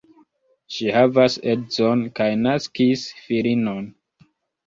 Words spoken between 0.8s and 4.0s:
havas edzon kaj naskis filinon.